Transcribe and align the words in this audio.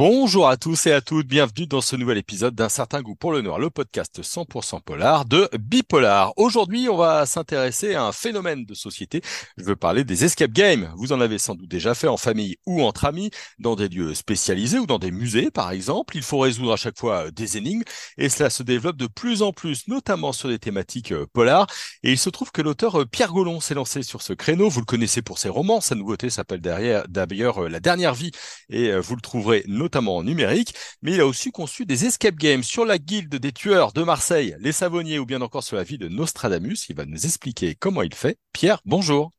bon 0.00 0.19
Bonjour 0.30 0.48
à 0.48 0.56
tous 0.56 0.86
et 0.86 0.92
à 0.92 1.00
toutes, 1.00 1.26
bienvenue 1.26 1.66
dans 1.66 1.80
ce 1.80 1.96
nouvel 1.96 2.16
épisode 2.16 2.54
d'un 2.54 2.68
certain 2.68 3.02
goût 3.02 3.16
pour 3.16 3.32
le 3.32 3.40
noir, 3.40 3.58
le 3.58 3.68
podcast 3.68 4.22
100% 4.22 4.80
polar 4.80 5.24
de 5.24 5.48
Bipolar. 5.58 6.32
Aujourd'hui, 6.36 6.88
on 6.88 6.96
va 6.96 7.26
s'intéresser 7.26 7.96
à 7.96 8.04
un 8.04 8.12
phénomène 8.12 8.64
de 8.64 8.74
société. 8.74 9.22
Je 9.56 9.64
veux 9.64 9.74
parler 9.74 10.04
des 10.04 10.24
escape 10.24 10.52
games. 10.52 10.92
Vous 10.96 11.12
en 11.12 11.20
avez 11.20 11.38
sans 11.38 11.56
doute 11.56 11.68
déjà 11.68 11.94
fait 11.94 12.06
en 12.06 12.16
famille 12.16 12.58
ou 12.64 12.80
entre 12.80 13.06
amis, 13.06 13.32
dans 13.58 13.74
des 13.74 13.88
lieux 13.88 14.14
spécialisés 14.14 14.78
ou 14.78 14.86
dans 14.86 15.00
des 15.00 15.10
musées 15.10 15.50
par 15.50 15.72
exemple. 15.72 16.16
Il 16.16 16.22
faut 16.22 16.38
résoudre 16.38 16.74
à 16.74 16.76
chaque 16.76 16.96
fois 16.96 17.32
des 17.32 17.56
énigmes 17.56 17.82
et 18.16 18.28
cela 18.28 18.50
se 18.50 18.62
développe 18.62 18.98
de 18.98 19.08
plus 19.08 19.42
en 19.42 19.52
plus, 19.52 19.88
notamment 19.88 20.30
sur 20.30 20.48
des 20.48 20.60
thématiques 20.60 21.10
euh, 21.10 21.26
polars. 21.32 21.66
Et 22.04 22.12
il 22.12 22.18
se 22.18 22.30
trouve 22.30 22.52
que 22.52 22.62
l'auteur 22.62 23.00
euh, 23.00 23.04
Pierre 23.04 23.32
Gollon 23.32 23.58
s'est 23.58 23.74
lancé 23.74 24.04
sur 24.04 24.22
ce 24.22 24.32
créneau. 24.32 24.68
Vous 24.68 24.78
le 24.78 24.86
connaissez 24.86 25.22
pour 25.22 25.38
ses 25.38 25.48
romans. 25.48 25.80
Sa 25.80 25.96
nouveauté 25.96 26.30
s'appelle 26.30 26.60
d'ailleurs 26.60 27.64
euh, 27.64 27.68
La 27.68 27.80
dernière 27.80 28.14
vie 28.14 28.30
et 28.68 28.96
vous 28.96 29.16
le 29.16 29.20
trouverez 29.20 29.64
notamment 29.66 30.19
en 30.20 30.24
numérique, 30.24 30.74
mais 31.02 31.14
il 31.14 31.20
a 31.20 31.26
aussi 31.26 31.50
conçu 31.50 31.86
des 31.86 32.06
escape 32.06 32.36
games 32.36 32.62
sur 32.62 32.84
la 32.84 32.98
guilde 32.98 33.34
des 33.34 33.52
tueurs 33.52 33.92
de 33.92 34.02
Marseille, 34.02 34.56
les 34.60 34.72
Savonniers 34.72 35.18
ou 35.18 35.26
bien 35.26 35.40
encore 35.40 35.64
sur 35.64 35.76
la 35.76 35.82
vie 35.82 35.98
de 35.98 36.08
Nostradamus. 36.08 36.88
Il 36.88 36.96
va 36.96 37.06
nous 37.06 37.24
expliquer 37.26 37.74
comment 37.74 38.02
il 38.02 38.14
fait. 38.14 38.38
Pierre, 38.52 38.80
bonjour. 38.84 39.32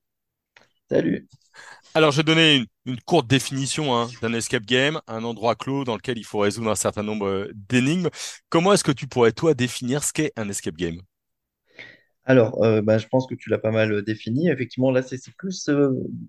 Salut. 0.89 1.27
Alors, 1.93 2.11
je 2.11 2.17
vais 2.17 2.23
donner 2.23 2.65
une, 2.85 2.99
courte 3.01 3.27
définition 3.27 3.95
hein, 3.95 4.07
d'un 4.21 4.33
escape 4.33 4.63
game, 4.63 5.01
un 5.07 5.25
endroit 5.25 5.55
clos 5.55 5.83
dans 5.83 5.95
lequel 5.95 6.17
il 6.17 6.23
faut 6.23 6.39
résoudre 6.39 6.69
un 6.69 6.75
certain 6.75 7.03
nombre 7.03 7.27
euh, 7.27 7.51
d'énigmes. 7.53 8.09
Comment 8.49 8.71
est-ce 8.71 8.83
que 8.85 8.93
tu 8.93 9.07
pourrais, 9.07 9.33
toi, 9.33 9.53
définir 9.53 10.03
ce 10.03 10.13
qu'est 10.13 10.31
un 10.37 10.47
escape 10.47 10.75
game? 10.75 11.01
Alors, 12.23 12.63
euh, 12.63 12.81
bah, 12.81 12.97
je 12.97 13.07
pense 13.07 13.27
que 13.27 13.35
tu 13.35 13.49
l'as 13.49 13.57
pas 13.57 13.71
mal 13.71 13.91
euh, 13.91 14.01
défini. 14.01 14.49
Effectivement, 14.49 14.89
là, 14.89 15.01
c'est 15.01 15.17
c'est 15.17 15.35
plus, 15.35 15.69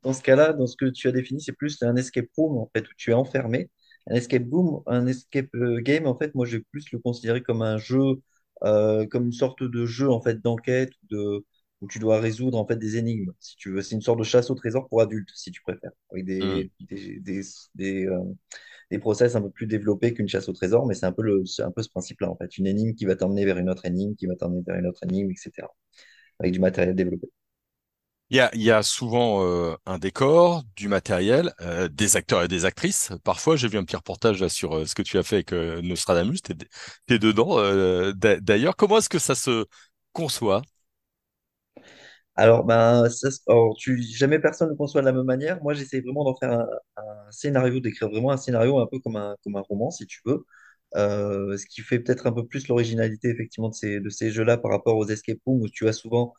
dans 0.03 0.13
ce 0.13 0.23
cas-là, 0.23 0.53
dans 0.53 0.67
ce 0.67 0.77
que 0.77 0.87
tu 0.87 1.07
as 1.07 1.13
défini, 1.13 1.41
c'est 1.41 1.53
plus 1.53 1.81
un 1.83 1.95
escape 1.95 2.27
room, 2.37 2.59
en 2.59 2.69
fait, 2.75 2.83
où 2.89 2.93
tu 2.97 3.11
es 3.11 3.15
enfermé 3.15 3.71
un 4.09 4.15
escape 4.15 4.45
boom, 4.45 4.83
un 4.87 5.07
escape 5.07 5.55
euh, 5.55 5.81
game, 5.81 6.07
en 6.07 6.17
fait, 6.17 6.35
moi, 6.35 6.47
je 6.47 6.57
vais 6.59 6.65
plus 6.71 6.91
le 6.93 6.99
considérer 6.99 7.43
comme 7.43 7.63
un 7.63 7.79
jeu, 7.79 8.21
euh, 8.65 9.07
comme 9.07 9.27
une 9.27 9.33
sorte 9.33 9.63
de 9.63 9.87
jeu 9.87 10.11
en 10.11 10.21
fait 10.21 10.41
d'enquête 10.43 10.93
de 11.11 11.45
où 11.81 11.89
tu 11.89 11.99
dois 11.99 12.21
résoudre 12.21 12.59
en 12.59 12.67
fait 12.67 12.77
des 12.77 12.97
énigmes. 12.97 13.33
Si 13.41 13.57
tu 13.57 13.71
veux, 13.73 13.83
c'est 13.83 13.97
une 13.97 14.03
sorte 14.03 14.19
de 14.21 14.25
chasse 14.25 14.51
au 14.51 14.55
trésor 14.55 14.89
pour 14.89 15.01
adultes, 15.03 15.31
si 15.35 15.51
tu 15.51 15.63
préfères, 15.63 15.91
avec 16.13 16.25
des 16.25 16.71
des, 16.81 17.19
des, 17.21 17.41
des, 17.75 18.07
euh, 18.07 18.21
des 18.91 18.99
process 18.99 19.37
un 19.37 19.43
peu 19.43 19.51
plus 19.51 19.67
développés 19.67 20.15
qu'une 20.15 20.29
chasse 20.29 20.49
au 20.49 20.53
trésor, 20.53 20.87
mais 20.87 20.95
c'est 20.95 21.07
un 21.07 21.13
peu 21.13 21.23
le, 21.23 21.45
c'est 21.47 21.63
un 21.63 21.71
peu 21.73 21.83
ce 21.83 21.89
principe-là 21.91 22.31
en 22.31 22.37
fait, 22.37 22.59
une 22.59 22.67
énigme 22.69 22.95
qui 22.95 23.05
va 23.07 23.17
t'emmener 23.17 23.45
vers 23.45 23.59
une 23.59 23.71
autre 23.71 23.87
énigme, 23.87 24.15
qui 24.17 24.27
va 24.27 24.37
t'emmener 24.37 24.63
vers 24.67 24.77
une 24.79 24.87
autre 24.87 25.03
énigme, 25.05 25.31
etc. 25.33 25.75
Avec 26.41 26.53
du 26.53 26.61
matériel 26.61 26.95
développé. 26.97 27.29
Il 28.33 28.37
y 28.63 28.71
a, 28.71 28.79
a 28.79 28.83
souvent 28.83 29.45
euh, 29.45 29.77
un 29.85 29.99
décor, 29.99 30.63
du 30.75 30.89
matériel, 30.89 31.53
euh, 31.61 31.89
des 31.89 32.17
acteurs 32.17 32.43
et 32.43 32.49
des 32.49 32.65
actrices. 32.65 33.13
Parfois, 33.25 33.57
j'ai 33.57 33.69
vu 33.69 33.77
un 33.77 33.85
petit 33.85 33.95
reportage 33.97 34.47
sur 34.49 34.75
euh, 34.75 34.87
ce 34.87 34.95
que 34.95 35.03
tu 35.03 35.19
as 35.19 35.23
fait 35.23 35.37
avec 35.37 35.53
Nostradamus. 35.53 36.41
T'es, 36.41 36.55
t'es 37.07 37.19
dedans. 37.19 37.57
d'a- 38.15 38.41
d'ailleurs, 38.41 38.75
comment 38.77 38.97
est-ce 38.99 39.11
que 39.11 39.19
ça 39.19 39.35
se 39.35 39.67
conçoit? 40.15 40.63
Alors, 42.37 42.65
ben, 42.65 43.07
alors, 43.49 43.77
tu, 43.77 44.01
jamais 44.03 44.39
personne 44.39 44.71
ne 44.71 44.75
conçoit 44.77 45.03
de 45.03 45.07
la 45.07 45.13
même 45.13 45.25
manière. 45.27 45.63
Moi, 45.63 45.75
j'essaie 45.75 46.01
vraiment 46.01 46.25
d'en 46.25 46.35
faire 46.35 46.53
un, 46.53 46.67
scénario, 47.31 47.81
d'écrire 47.81 48.09
vraiment 48.09 48.31
un 48.31 48.39
scénario 48.39 48.79
un 48.79 48.87
peu 48.87 48.99
comme 49.01 49.17
un, 49.17 49.37
roman, 49.69 49.91
si 49.91 50.07
tu 50.07 50.21
veux. 50.25 50.47
Ce 50.95 51.67
qui 51.67 51.83
fait 51.83 51.99
peut-être 51.99 52.27
un 52.27 52.33
peu 52.33 52.47
plus 52.47 52.67
l'originalité, 52.69 53.29
effectivement, 53.29 53.69
de 53.69 54.09
ces, 54.11 54.31
jeux-là 54.31 54.57
par 54.57 54.71
rapport 54.71 54.97
aux 54.97 55.07
escape 55.07 55.39
rooms 55.45 55.61
où 55.61 55.69
tu 55.69 55.87
as 55.87 55.93
souvent 55.93 56.33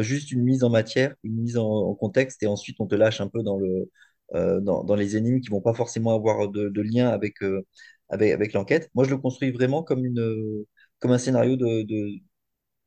juste 0.00 0.32
une 0.32 0.42
mise 0.42 0.64
en 0.64 0.70
matière, 0.70 1.14
une 1.22 1.36
mise 1.36 1.56
en, 1.56 1.94
contexte, 1.94 2.42
et 2.42 2.46
ensuite 2.46 2.76
on 2.80 2.86
te 2.86 2.94
lâche 2.94 3.20
un 3.20 3.28
peu 3.28 3.42
dans 3.42 3.58
le, 3.58 3.90
euh, 4.34 4.60
dans, 4.60 4.94
les 4.94 5.16
énigmes 5.16 5.40
qui 5.40 5.48
vont 5.50 5.60
pas 5.62 5.74
forcément 5.74 6.14
avoir 6.14 6.48
de, 6.48 6.68
de 6.68 6.80
lien 6.82 7.08
avec, 7.08 7.42
euh, 7.42 7.62
avec, 8.08 8.32
avec 8.32 8.52
l'enquête. 8.52 8.90
Moi, 8.94 9.04
je 9.04 9.10
le 9.10 9.18
construis 9.18 9.50
vraiment 9.52 9.82
comme 9.82 10.04
une, 10.04 10.64
comme 10.98 11.12
un 11.12 11.18
scénario 11.18 11.56
de, 11.56 11.82
de, 11.82 12.10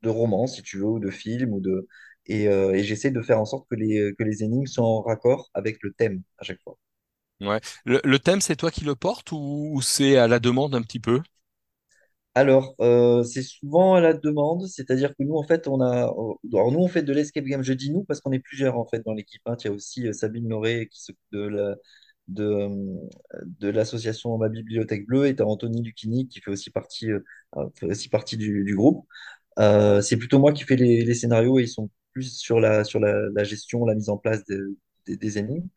de 0.04 0.10
roman, 0.10 0.48
si 0.48 0.64
tu 0.64 0.78
veux, 0.78 0.86
ou 0.86 1.00
de 1.00 1.10
film, 1.10 1.54
ou 1.54 1.62
de... 1.62 1.88
Et, 2.28 2.48
euh, 2.48 2.74
et 2.74 2.84
j'essaie 2.84 3.12
de 3.12 3.22
faire 3.22 3.40
en 3.40 3.46
sorte 3.46 3.68
que 3.70 3.76
les, 3.76 4.14
que 4.18 4.24
les 4.24 4.44
énigmes 4.44 4.68
soient 4.68 4.86
en 4.86 5.02
raccord 5.02 5.50
avec 5.54 5.80
le 5.82 5.92
thème 5.94 6.22
à 6.38 6.44
chaque 6.44 6.62
fois. 6.62 6.78
Ouais. 7.42 7.60
Le, 7.86 8.00
le 8.04 8.20
thème, 8.20 8.42
c'est 8.42 8.56
toi 8.56 8.70
qui 8.70 8.86
le 8.86 8.96
portes 8.96 9.32
ou, 9.32 9.72
ou 9.74 9.82
c'est 9.82 10.18
à 10.18 10.28
la 10.28 10.40
demande 10.40 10.76
un 10.76 10.84
petit 10.84 11.00
peu? 11.00 11.22
Alors, 12.34 12.76
euh, 12.80 13.24
c'est 13.24 13.42
souvent 13.44 13.96
à 13.96 14.02
la 14.02 14.14
demande, 14.14 14.66
c'est-à-dire 14.68 15.10
que 15.16 15.24
nous, 15.24 15.36
en 15.36 15.44
fait, 15.44 15.68
on 15.68 15.82
a... 15.82 16.04
Alors, 16.54 16.72
nous, 16.72 16.80
on 16.80 16.88
fait 16.88 17.04
de 17.04 17.12
l'escape 17.14 17.44
game. 17.44 17.62
Je 17.64 17.74
dis 17.74 17.92
nous 17.92 18.04
parce 18.06 18.22
qu'on 18.22 18.32
est 18.32 18.40
plusieurs, 18.40 18.78
en 18.78 18.86
fait, 18.86 19.02
dans 19.06 19.14
l'équipe. 19.14 19.42
hein. 19.46 19.56
Il 19.60 19.66
y 19.66 19.68
a 19.70 19.74
aussi 19.74 20.08
euh, 20.08 20.14
Sabine 20.14 20.48
Lauré 20.50 20.88
qui 20.90 21.02
s'occupe 21.04 21.20
de 21.34 21.42
la... 21.48 21.76
de, 22.30 22.44
euh, 22.46 23.10
de 23.60 23.68
l'association 23.70 24.38
Ma 24.38 24.48
Bibliothèque 24.50 25.06
Bleue 25.08 25.28
et 25.28 25.36
t'as 25.36 25.44
Anthony 25.46 25.82
Lucchini 25.84 26.28
qui 26.30 26.40
fait 26.42 26.52
aussi 26.52 26.70
partie, 26.72 27.12
euh, 27.12 27.20
aussi 27.84 28.08
partie 28.10 28.38
du, 28.38 28.64
du 28.64 28.76
groupe. 28.76 29.06
Euh, 29.60 30.02
c'est 30.02 30.18
plutôt 30.18 30.40
moi 30.40 30.54
qui 30.54 30.64
fais 30.66 30.76
les, 30.78 31.06
les 31.06 31.16
scénarios 31.16 31.60
et 31.60 31.64
ils 31.64 31.70
sont 31.70 31.90
plus 32.14 32.38
sur 32.38 32.60
la, 32.62 32.84
sur 32.86 33.00
la, 33.00 33.44
gestion, 33.46 33.86
la 33.86 33.96
mise 33.96 34.10
en 34.10 34.18
place 34.18 34.46
de- 34.46 34.78
des 35.08 35.18
des 35.18 35.38
énigmes. 35.40 35.68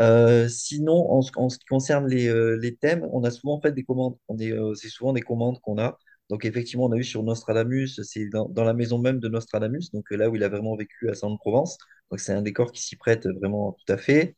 Euh, 0.00 0.48
sinon, 0.48 1.10
en, 1.10 1.22
ce 1.22 1.58
qui 1.58 1.66
concerne 1.66 2.08
les, 2.08 2.28
euh, 2.28 2.56
les 2.60 2.76
thèmes, 2.76 3.06
on 3.12 3.24
a 3.24 3.30
souvent 3.30 3.60
fait 3.60 3.72
des 3.72 3.84
commandes. 3.84 4.16
Euh, 4.30 4.74
c'est 4.74 4.88
souvent 4.88 5.12
des 5.12 5.20
commandes 5.20 5.60
qu'on 5.60 5.78
a. 5.78 5.98
Donc, 6.30 6.44
effectivement, 6.44 6.86
on 6.86 6.92
a 6.92 6.96
eu 6.96 7.04
sur 7.04 7.22
Nostradamus, 7.22 8.00
c'est 8.02 8.28
dans, 8.28 8.48
la 8.56 8.72
maison 8.74 8.98
même 8.98 9.20
de 9.20 9.28
Nostradamus, 9.28 9.90
donc 9.92 10.10
là 10.10 10.30
où 10.30 10.36
il 10.36 10.42
a 10.44 10.48
vraiment 10.48 10.76
vécu 10.76 11.10
à 11.10 11.14
Saint-Provence. 11.14 11.76
Donc, 12.10 12.20
c'est 12.20 12.32
un 12.32 12.42
décor 12.42 12.72
qui 12.72 12.82
s'y 12.82 12.96
prête 12.96 13.26
vraiment 13.26 13.72
tout 13.72 13.92
à 13.92 13.96
fait. 13.98 14.36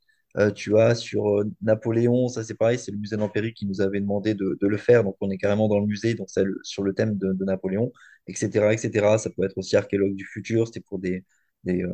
Tu 0.57 0.77
as 0.79 0.97
sur 0.97 1.45
Napoléon, 1.63 2.27
ça 2.27 2.43
c'est 2.43 2.55
pareil, 2.55 2.77
c'est 2.79 2.91
le 2.91 2.99
musée 2.99 3.17
d'Empéry 3.17 3.55
qui 3.55 3.67
nous 3.67 3.81
avait 3.81 4.01
demandé 4.01 4.35
de, 4.35 4.59
le 4.61 4.77
faire. 4.77 5.05
Donc, 5.05 5.17
on 5.21 5.31
est 5.31 5.39
carrément 5.39 5.69
dans 5.69 5.79
le 5.79 5.87
musée, 5.87 6.15
donc 6.15 6.29
c'est 6.31 6.45
sur 6.65 6.83
le 6.83 6.93
thème 6.95 7.17
de, 7.17 7.45
Napoléon, 7.45 7.93
etc., 8.27 8.73
etc. 8.73 9.19
Ça 9.19 9.31
peut 9.31 9.45
être 9.45 9.57
aussi 9.59 9.77
archéologue 9.77 10.17
du 10.17 10.25
futur, 10.25 10.67
c'était 10.67 10.81
pour 10.81 10.99
des, 10.99 11.25
des, 11.63 11.85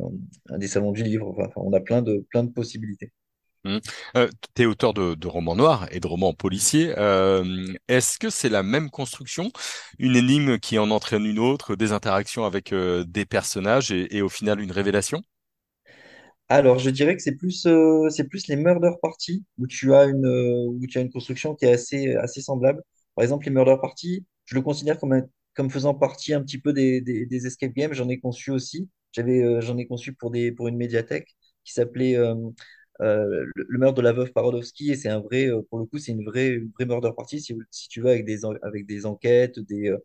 salons 0.67 0.91
du 0.91 1.03
livre. 1.03 1.35
Enfin, 1.37 1.51
on 1.57 1.73
a 1.73 1.81
plein 1.81 2.01
de 2.01 2.51
possibilités. 2.51 3.11
Hmm. 3.63 3.77
Euh, 4.17 4.27
tu 4.55 4.63
es 4.63 4.65
auteur 4.65 4.93
de, 4.93 5.27
romans 5.27 5.55
noirs 5.55 5.87
et 5.91 5.99
de 5.99 6.07
romans 6.07 6.33
policiers. 6.33 6.93
Euh, 6.97 7.67
est-ce 7.87 8.17
que 8.17 8.29
c'est 8.31 8.49
la 8.49 8.63
même 8.63 8.89
construction, 8.89 9.51
une 9.99 10.15
énigme 10.15 10.57
qui 10.57 10.79
en 10.79 10.89
entraîne 10.89 11.25
une 11.25 11.37
autre, 11.37 11.75
des 11.75 11.91
interactions 11.91 12.45
avec 12.45 12.73
euh, 12.73 13.03
des 13.03 13.25
personnages 13.25 13.91
et, 13.91 14.21
au 14.21 14.29
final 14.29 14.61
une 14.61 14.71
révélation? 14.71 15.21
Alors, 16.49 16.79
je 16.79 16.89
dirais 16.89 17.15
que 17.15 17.21
c'est 17.21 17.35
plus, 17.35 17.67
c'est 18.09 18.27
plus 18.27 18.47
les 18.47 18.55
murder 18.55 18.91
parties 19.01 19.45
où 19.57 19.67
tu 19.67 19.93
as 19.93 20.05
une, 20.05 20.25
où 20.25 20.85
tu 20.87 20.97
as 20.97 21.01
une 21.01 21.11
construction 21.11 21.55
qui 21.55 21.65
est 21.65 21.73
assez, 21.73 22.15
assez 22.15 22.41
semblable. 22.41 22.81
Par 23.15 23.23
exemple, 23.23 23.45
les 23.45 23.51
murder 23.51 23.75
parties, 23.79 24.25
je 24.45 24.55
le 24.55 24.61
considère 24.61 24.99
comme, 24.99 25.23
comme 25.53 25.69
faisant 25.69 25.93
partie 25.93 26.33
un 26.33 26.41
petit 26.41 26.59
peu 26.59 26.73
des, 26.73 26.99
des, 26.99 27.47
escape 27.47 27.71
games. 27.73 27.93
J'en 27.93 28.09
ai 28.09 28.19
conçu 28.19 28.51
aussi. 28.51 28.89
J'avais, 29.13 29.61
j'en 29.61 29.77
ai 29.77 29.87
conçu 29.87 30.13
pour, 30.13 30.31
des, 30.31 30.51
pour 30.51 30.67
une 30.67 30.77
médiathèque 30.77 31.27
qui 31.63 31.71
s'appelait 31.73 32.17
euh, 33.01 33.45
le, 33.55 33.77
meurtre 33.79 33.95
de 33.95 34.01
la 34.01 34.13
veuve 34.13 34.31
Parodowski. 34.31 34.91
Et 34.91 34.95
c'est 34.95 35.09
un 35.09 35.19
vrai, 35.19 35.47
euh, 35.47 35.61
pour 35.69 35.79
le 35.79 35.85
coup, 35.85 35.97
c'est 35.97 36.11
une 36.11 36.23
vraie, 36.25 36.49
une 36.49 36.71
vraie 36.71 36.85
murder 36.85 37.11
party, 37.15 37.41
si, 37.41 37.57
si 37.71 37.87
tu 37.89 38.01
veux, 38.01 38.09
avec 38.09 38.25
des, 38.25 38.41
avec 38.63 38.85
des 38.85 39.05
enquêtes, 39.05 39.59
des, 39.59 39.95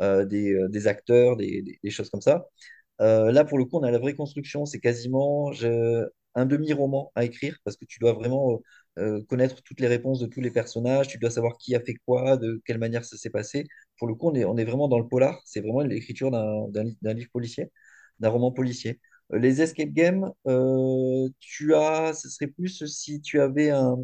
euh, 0.00 0.24
des, 0.24 0.56
des 0.68 0.86
acteurs, 0.86 1.36
des, 1.36 1.78
des, 1.82 1.90
choses 1.90 2.10
comme 2.10 2.20
ça. 2.20 2.46
Là, 3.00 3.44
pour 3.44 3.58
le 3.58 3.64
coup, 3.64 3.78
on 3.78 3.82
a 3.82 3.90
la 3.90 3.98
vraie 3.98 4.14
construction. 4.14 4.64
C'est 4.66 4.80
quasiment 4.80 5.50
un 6.34 6.46
demi-roman 6.46 7.12
à 7.14 7.24
écrire 7.24 7.56
parce 7.64 7.76
que 7.76 7.84
tu 7.84 7.98
dois 7.98 8.12
vraiment 8.12 8.60
connaître 9.28 9.62
toutes 9.62 9.80
les 9.80 9.88
réponses 9.88 10.20
de 10.20 10.26
tous 10.26 10.40
les 10.40 10.50
personnages. 10.50 11.08
Tu 11.08 11.18
dois 11.18 11.30
savoir 11.30 11.56
qui 11.58 11.74
a 11.74 11.80
fait 11.80 11.94
quoi, 12.06 12.36
de 12.36 12.62
quelle 12.64 12.78
manière 12.78 13.04
ça 13.04 13.16
s'est 13.16 13.30
passé. 13.30 13.66
Pour 13.98 14.06
le 14.08 14.14
coup, 14.14 14.28
on 14.30 14.34
est, 14.34 14.44
on 14.44 14.56
est 14.56 14.64
vraiment 14.64 14.88
dans 14.88 14.98
le 14.98 15.08
polar. 15.08 15.40
C'est 15.44 15.60
vraiment 15.60 15.80
l'écriture 15.80 16.30
d'un 16.30 17.14
livre 17.14 17.30
policier, 17.32 17.70
d'un 18.20 18.28
roman 18.30 18.52
policier. 18.52 19.00
Euh, 19.32 19.38
Les 19.38 19.62
escape 19.62 19.90
games, 19.90 20.32
euh, 20.46 21.28
tu 21.40 21.74
as, 21.74 22.14
ce 22.14 22.28
serait 22.28 22.48
plus 22.48 22.84
si 22.86 23.20
tu 23.20 23.40
avais 23.40 23.70
un, 23.70 23.96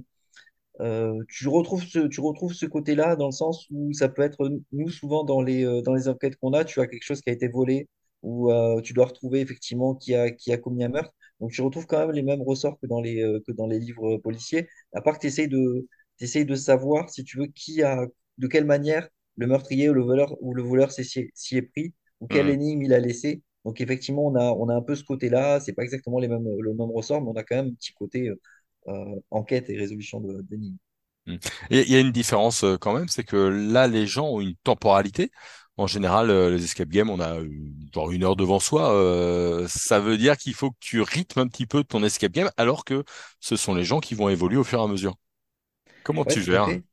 euh, 0.80 1.22
tu 1.28 1.48
retrouves 1.48 1.84
ce, 1.84 2.00
tu 2.08 2.20
retrouves 2.20 2.52
ce 2.54 2.66
côté-là 2.66 3.16
dans 3.16 3.26
le 3.26 3.32
sens 3.32 3.66
où 3.70 3.92
ça 3.92 4.08
peut 4.08 4.22
être, 4.22 4.48
nous, 4.72 4.88
souvent 4.90 5.24
dans 5.24 5.42
les, 5.42 5.64
euh, 5.64 5.82
dans 5.82 5.94
les 5.94 6.08
enquêtes 6.08 6.36
qu'on 6.36 6.52
a, 6.52 6.64
tu 6.64 6.80
as 6.80 6.86
quelque 6.86 7.02
chose 7.04 7.20
qui 7.22 7.30
a 7.30 7.32
été 7.32 7.48
volé 7.48 7.88
ou 8.22 8.50
euh, 8.52 8.80
tu 8.80 8.92
dois 8.92 9.06
retrouver 9.06 9.40
effectivement 9.40 9.94
qui 9.94 10.14
a, 10.14 10.30
qui 10.30 10.52
a 10.52 10.58
commis 10.58 10.84
un 10.84 10.88
meurtre. 10.88 11.12
Donc 11.40 11.52
tu 11.52 11.62
retrouves 11.62 11.86
quand 11.86 11.98
même 12.00 12.12
les 12.12 12.22
mêmes 12.22 12.42
ressorts 12.42 12.78
que 12.80 12.86
dans 12.86 13.00
les, 13.00 13.16
que 13.46 13.52
dans 13.52 13.66
les 13.66 13.78
livres 13.78 14.16
policiers, 14.18 14.68
à 14.92 15.00
part 15.00 15.14
que 15.16 15.20
tu 15.22 15.26
essayes 15.28 15.48
de, 15.48 15.86
t'essayes 16.16 16.44
de 16.46 16.54
savoir, 16.56 17.10
si 17.10 17.24
tu 17.24 17.38
veux, 17.38 17.46
qui 17.46 17.82
a, 17.82 18.06
de 18.38 18.46
quelle 18.46 18.64
manière 18.64 19.08
le 19.36 19.46
meurtrier 19.46 19.88
ou 19.90 19.94
le 19.94 20.02
voleur, 20.02 20.36
ou 20.42 20.54
le 20.54 20.62
voleur 20.62 20.90
s'y 20.92 21.04
s'y 21.34 21.56
est 21.56 21.62
pris 21.62 21.94
ou 22.20 22.26
quelle 22.28 22.48
Hmm. 22.48 22.50
énigme 22.50 22.82
il 22.82 22.92
a 22.92 22.98
laissé. 23.00 23.42
Donc 23.68 23.80
effectivement, 23.82 24.26
on 24.26 24.34
a, 24.36 24.52
on 24.52 24.68
a 24.70 24.74
un 24.74 24.82
peu 24.82 24.96
ce 24.96 25.04
côté-là. 25.04 25.60
C'est 25.60 25.74
pas 25.74 25.84
exactement 25.84 26.18
les 26.20 26.28
mêmes, 26.28 26.48
le 26.60 26.74
même 26.74 26.90
ressort, 26.90 27.22
mais 27.22 27.28
on 27.30 27.36
a 27.36 27.44
quand 27.44 27.56
même 27.56 27.68
un 27.68 27.74
petit 27.74 27.92
côté 27.94 28.28
euh, 28.30 28.40
euh, 28.88 29.16
enquête 29.30 29.70
et 29.70 29.76
résolution 29.78 30.20
de- 30.20 30.42
d'énigmes. 30.42 30.78
Mm. 31.26 31.36
Et 31.70 31.82
il 31.82 31.90
y 31.92 31.96
a 31.96 32.00
une 32.00 32.12
différence 32.12 32.64
euh, 32.64 32.76
quand 32.78 32.94
même, 32.94 33.08
c'est 33.08 33.24
que 33.24 33.36
là, 33.36 33.86
les 33.86 34.06
gens 34.06 34.26
ont 34.28 34.40
une 34.40 34.56
temporalité. 34.64 35.30
En 35.76 35.86
général, 35.86 36.28
les 36.32 36.64
escape 36.64 36.88
games, 36.88 37.08
on 37.10 37.20
a 37.20 37.38
genre 37.94 38.10
une 38.10 38.24
heure 38.24 38.34
devant 38.36 38.58
soi. 38.58 38.92
euh, 38.94 39.66
ça 39.68 40.00
veut 40.00 40.18
dire 40.18 40.36
qu'il 40.36 40.54
faut 40.54 40.70
que 40.72 40.76
tu 40.80 41.00
rythmes 41.02 41.38
un 41.40 41.46
petit 41.48 41.66
peu 41.66 41.84
ton 41.84 42.02
escape 42.02 42.32
game, 42.32 42.50
alors 42.56 42.84
que 42.84 43.04
ce 43.40 43.54
sont 43.56 43.74
les 43.74 43.84
gens 43.84 44.00
qui 44.00 44.14
vont 44.16 44.28
évoluer 44.28 44.56
au 44.56 44.64
fur 44.64 44.80
et 44.80 44.82
à 44.82 44.88
mesure. 44.88 45.14
Comment 46.04 46.24
Ouais, 46.24 46.36
tu 46.36 46.42
gères? 46.42 46.64
fait. 46.64 46.84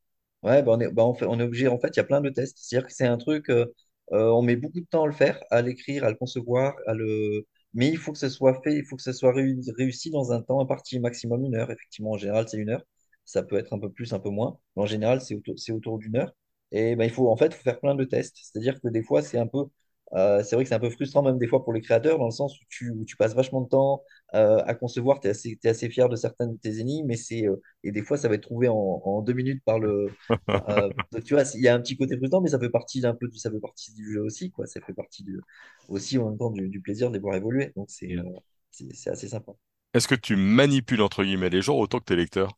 Ouais, 0.43 0.63
bah 0.63 0.73
on 0.73 0.79
est, 0.79 0.91
bah 0.91 1.03
on 1.05 1.15
fait, 1.15 1.25
on 1.25 1.39
est 1.39 1.43
obligé. 1.43 1.67
En 1.67 1.79
fait, 1.79 1.89
il 1.89 1.97
y 1.97 1.99
a 1.99 2.03
plein 2.03 2.21
de 2.21 2.29
tests. 2.29 2.57
C'est-à-dire 2.59 2.87
que 2.87 2.93
c'est 2.93 3.07
un 3.07 3.17
truc, 3.17 3.49
euh, 3.49 3.65
euh, 4.13 4.29
on 4.31 4.41
met 4.41 4.55
beaucoup 4.55 4.79
de 4.81 4.85
temps 4.85 5.03
à 5.03 5.07
le 5.07 5.13
faire, 5.13 5.39
à 5.51 5.61
l'écrire, 5.61 6.03
à 6.03 6.09
le 6.09 6.15
concevoir, 6.15 6.75
à 6.87 6.93
le. 6.93 7.45
Mais 7.73 7.89
il 7.89 7.97
faut 7.97 8.11
que 8.13 8.17
ce 8.19 8.29
soit 8.29 8.61
fait, 8.63 8.75
il 8.77 8.85
faut 8.85 8.95
que 8.95 9.01
ce 9.03 9.11
soit 9.13 9.33
réu- 9.33 9.59
réussi 9.77 10.11
dans 10.11 10.31
un 10.31 10.41
temps 10.41 10.61
imparti, 10.61 10.99
maximum 10.99 11.43
une 11.45 11.55
heure. 11.55 11.71
Effectivement, 11.71 12.11
en 12.11 12.17
général, 12.17 12.47
c'est 12.47 12.57
une 12.57 12.69
heure. 12.69 12.83
Ça 13.25 13.43
peut 13.43 13.57
être 13.57 13.73
un 13.73 13.79
peu 13.79 13.91
plus, 13.91 14.13
un 14.13 14.19
peu 14.19 14.29
moins. 14.29 14.59
Mais 14.75 14.83
en 14.83 14.85
général, 14.85 15.21
c'est 15.21 15.35
autour, 15.35 15.55
c'est 15.57 15.71
autour 15.71 15.97
d'une 15.99 16.15
heure. 16.17 16.31
Et 16.71 16.95
ben, 16.95 17.05
il 17.05 17.11
faut, 17.11 17.29
en 17.29 17.35
fait, 17.37 17.53
faut 17.53 17.63
faire 17.63 17.79
plein 17.79 17.95
de 17.95 18.03
tests. 18.05 18.37
C'est-à-dire 18.41 18.79
que 18.81 18.87
des 18.89 19.03
fois, 19.03 19.21
c'est 19.21 19.37
un 19.39 19.47
peu. 19.47 19.65
Euh, 20.13 20.43
c'est 20.43 20.55
vrai 20.55 20.63
que 20.63 20.69
c'est 20.69 20.75
un 20.75 20.79
peu 20.79 20.89
frustrant, 20.89 21.23
même 21.23 21.37
des 21.37 21.47
fois, 21.47 21.63
pour 21.63 21.73
les 21.73 21.81
créateurs, 21.81 22.19
dans 22.19 22.25
le 22.25 22.31
sens 22.31 22.59
où 22.61 22.63
tu, 22.69 22.91
où 22.91 23.05
tu 23.05 23.15
passes 23.17 23.33
vachement 23.35 23.61
de 23.61 23.69
temps 23.69 24.03
euh, 24.35 24.59
à 24.65 24.75
concevoir. 24.75 25.19
Tu 25.19 25.27
es 25.27 25.67
assez, 25.67 25.89
fier 25.89 26.09
de 26.09 26.15
certaines 26.15 26.53
de 26.53 26.57
tes 26.57 26.79
énigmes, 26.79 27.07
mais 27.07 27.17
c'est, 27.17 27.47
euh, 27.47 27.61
et 27.83 27.91
des 27.91 28.03
fois, 28.03 28.17
ça 28.17 28.27
va 28.29 28.35
être 28.35 28.43
trouvé 28.43 28.67
en, 28.67 28.75
en 28.75 29.21
deux 29.21 29.33
minutes 29.33 29.63
par 29.65 29.79
le 29.79 30.15
donc, 31.11 31.23
tu 31.23 31.33
vois, 31.33 31.43
il 31.55 31.61
y 31.61 31.67
a 31.67 31.75
un 31.75 31.79
petit 31.81 31.97
côté 31.97 32.17
frustrant, 32.17 32.41
mais 32.41 32.49
ça 32.49 32.59
fait 32.59 32.69
partie 32.69 33.01
d'un 33.01 33.13
peu 33.15 33.27
du, 33.27 33.37
ça 33.37 33.51
fait 33.51 33.59
partie 33.59 33.93
du 33.93 34.13
jeu 34.13 34.21
aussi, 34.21 34.51
quoi. 34.51 34.65
Ça 34.67 34.81
fait 34.81 34.93
partie 34.93 35.23
du, 35.23 35.39
aussi 35.87 36.17
en 36.17 36.29
même 36.29 36.37
temps 36.37 36.51
du, 36.51 36.69
du 36.69 36.81
plaisir 36.81 37.09
de 37.09 37.15
les 37.15 37.19
voir 37.21 37.35
évoluer. 37.35 37.71
Donc 37.75 37.89
c'est 37.89 38.15
Mm. 38.15 38.39
c'est 38.71 38.93
c'est 38.93 39.09
assez 39.11 39.27
sympa. 39.29 39.53
Est-ce 39.95 40.07
que 40.07 40.13
tu 40.13 40.35
manipules 40.35 41.01
entre 41.01 41.23
guillemets 41.23 41.49
les 41.49 41.63
gens 41.63 41.75
autant 41.75 41.97
que 41.97 42.05
tes 42.05 42.15
lecteurs? 42.15 42.51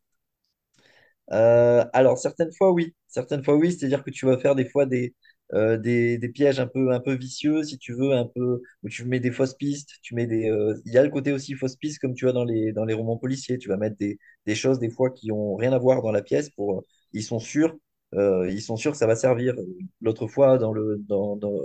Euh, 1.32 1.86
alors, 1.94 2.18
certaines 2.18 2.54
fois, 2.54 2.72
oui. 2.72 2.96
Certaines 3.08 3.44
fois, 3.44 3.56
oui. 3.56 3.72
C'est-à-dire 3.74 4.04
que 4.04 4.12
tu 4.12 4.26
vas 4.26 4.38
faire 4.38 4.56
des 4.56 4.66
fois 4.66 4.86
des, 4.86 5.16
euh, 5.54 5.78
des, 5.78 6.18
des 6.18 6.30
pièges 6.30 6.60
un 6.60 6.68
peu, 6.68 6.92
un 6.92 7.00
peu 7.00 7.14
vicieux, 7.16 7.64
si 7.64 7.78
tu 7.78 7.94
veux, 7.94 8.14
un 8.14 8.26
peu, 8.26 8.62
où 8.84 8.90
tu 8.90 9.06
mets 9.06 9.20
des 9.20 9.32
fausses 9.32 9.56
pistes. 9.56 9.92
Tu 10.02 10.16
mets 10.16 10.28
des, 10.28 10.50
euh, 10.50 10.76
il 10.86 10.94
y 10.94 10.98
a 10.98 11.04
le 11.04 11.10
côté 11.10 11.32
aussi 11.34 11.54
fausses 11.56 11.76
pistes, 11.76 12.00
comme 12.00 12.14
tu 12.14 12.28
as 12.30 12.32
dans 12.34 12.44
les, 12.46 12.72
dans 12.72 12.86
les 12.86 12.94
romans 12.94 13.18
policiers. 13.18 13.58
Tu 13.58 13.70
vas 13.70 13.78
mettre 13.78 13.98
des, 13.98 14.20
des 14.46 14.56
choses, 14.56 14.80
des 14.80 14.90
fois, 14.90 15.12
qui 15.12 15.32
ont 15.32 15.56
rien 15.56 15.74
à 15.74 15.78
voir 15.78 16.02
dans 16.02 16.12
la 16.12 16.22
pièce 16.22 16.50
pour, 16.52 16.84
ils 17.14 17.24
sont 17.24 17.40
sûrs, 17.40 17.76
ils 18.14 18.62
sont 18.62 18.78
sûrs 18.78 18.92
que 18.94 18.98
ça 18.98 19.08
va 19.08 19.16
servir. 19.16 19.54
L'autre 20.02 20.28
fois, 20.28 20.58
dans 20.58 20.74
le, 20.74 20.98
dans, 21.08 21.36
dans 21.36 21.62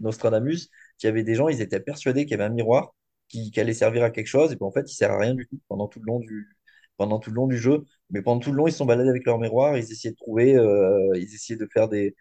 Nostradamus, 0.00 0.68
il 1.02 1.06
y 1.06 1.08
avait 1.08 1.22
des 1.24 1.34
gens, 1.34 1.48
ils 1.48 1.60
étaient 1.60 1.80
persuadés 1.80 2.24
qu'il 2.24 2.32
y 2.32 2.34
avait 2.34 2.44
un 2.44 2.54
miroir 2.54 2.94
qui, 3.28 3.50
qui 3.50 3.60
allait 3.60 3.72
servir 3.74 4.04
à 4.04 4.10
quelque 4.10 4.26
chose, 4.26 4.52
et 4.52 4.56
puis 4.56 4.64
en 4.64 4.70
fait, 4.72 4.90
il 4.90 4.94
sert 4.94 5.10
à 5.10 5.18
rien 5.18 5.34
du 5.34 5.46
tout 5.46 5.58
pendant 5.68 5.88
tout 5.88 6.00
le 6.00 6.06
long 6.06 6.20
du, 6.20 6.48
pendant 6.96 7.18
tout 7.18 7.30
le 7.30 7.36
long 7.36 7.46
du 7.46 7.58
jeu. 7.58 7.84
Mais 8.10 8.22
pendant 8.22 8.40
tout 8.40 8.50
le 8.52 8.56
long, 8.58 8.66
ils 8.68 8.72
se 8.72 8.78
sont 8.78 8.86
baladés 8.86 9.10
avec 9.10 9.24
leur 9.26 9.38
miroir, 9.38 9.76
ils 9.76 9.90
essayaient 9.92 10.12
de 10.12 10.16
trouver, 10.16 10.56
euh, 10.56 11.10
ils 11.16 11.34
essayaient 11.34 11.58
de 11.58 11.68
faire 11.72 11.88
des. 11.88 12.14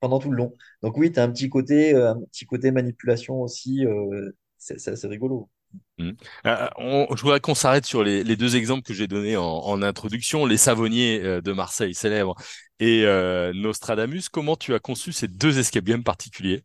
pendant 0.00 0.18
tout 0.20 0.30
le 0.30 0.36
long. 0.36 0.54
Donc 0.82 0.96
oui, 0.98 1.12
tu 1.12 1.20
as 1.20 1.24
un 1.24 1.30
petit 1.32 1.48
côté, 1.50 1.94
euh, 1.94 2.12
un 2.12 2.20
petit 2.32 2.46
côté 2.46 2.70
manipulation 2.70 3.42
aussi, 3.42 3.86
euh, 3.86 4.32
c'est 4.58 4.88
assez 4.88 5.06
rigolo. 5.08 5.50
Mm. 5.98 6.10
Euh, 6.46 6.68
on- 6.76 7.06
je 7.16 7.22
voudrais 7.22 7.40
qu'on 7.40 7.54
s'arrête 7.54 7.86
sur 7.86 8.02
les, 8.02 8.24
les 8.24 8.36
deux 8.36 8.56
exemples 8.56 8.82
que 8.82 8.92
j'ai 8.94 9.06
donnés 9.06 9.36
en, 9.36 9.44
en 9.44 9.82
introduction, 9.82 10.44
les 10.46 10.56
savonniers 10.56 11.20
de 11.20 11.52
Marseille 11.52 11.94
célèbres 11.94 12.34
et 12.80 13.04
Nostradamus. 13.54 14.28
Comment 14.28 14.56
tu 14.56 14.74
as 14.74 14.80
conçu 14.80 15.12
ces 15.12 15.28
deux 15.28 15.58
escape 15.58 15.84
games 15.84 16.02
particuliers? 16.04 16.64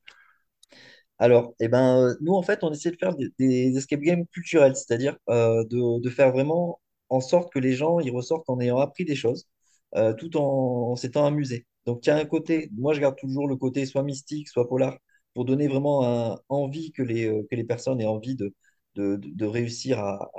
Alors, 1.17 1.53
eh 1.59 1.67
ben, 1.67 2.15
nous, 2.21 2.33
en 2.33 2.41
fait, 2.43 2.63
on 2.63 2.71
essaie 2.71 2.91
de 2.91 2.97
faire 2.97 3.15
des, 3.15 3.29
des 3.39 3.77
escape 3.77 3.99
games 4.01 4.25
culturels, 4.27 4.75
c'est-à-dire 4.75 5.17
euh, 5.29 5.63
de, 5.65 5.99
de 6.01 6.09
faire 6.09 6.31
vraiment 6.31 6.79
en 7.09 7.21
sorte 7.21 7.51
que 7.53 7.59
les 7.59 7.73
gens 7.73 7.99
ils 7.99 8.11
ressortent 8.11 8.49
en 8.49 8.59
ayant 8.59 8.79
appris 8.79 9.05
des 9.05 9.15
choses, 9.15 9.47
euh, 9.95 10.13
tout 10.13 10.37
en, 10.37 10.95
s'étant 10.95 11.25
amusés. 11.25 11.65
Donc, 11.85 12.05
il 12.05 12.09
y 12.09 12.11
a 12.11 12.17
un 12.17 12.25
côté, 12.25 12.69
moi, 12.73 12.93
je 12.93 12.99
garde 13.01 13.15
toujours 13.17 13.47
le 13.47 13.55
côté 13.55 13.85
soit 13.85 14.03
mystique, 14.03 14.47
soit 14.49 14.67
polar, 14.67 14.97
pour 15.33 15.45
donner 15.45 15.67
vraiment 15.67 16.03
un- 16.05 16.39
envie 16.49 16.91
que 16.91 17.01
les, 17.03 17.25
euh, 17.27 17.43
que 17.49 17.55
les 17.55 17.63
personnes 17.63 17.99
aient 18.01 18.05
envie 18.05 18.35
de, 18.35 18.53
de, 18.95 19.15
de- 19.21 19.45
réussir 19.45 19.99
à, 19.99 20.31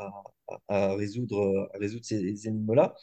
à- 0.69 0.95
résoudre, 0.95 1.71
résoudre 1.75 2.05
ces 2.05 2.47
énigmes-là. 2.49 2.95